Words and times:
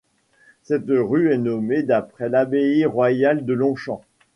Cette 0.63 0.87
rue 0.89 1.31
est 1.31 1.37
nommée 1.37 1.83
d'après 1.83 2.27
l'abbaye 2.27 2.85
royale 2.87 3.45
de 3.45 3.53
Longchamp. 3.53 4.01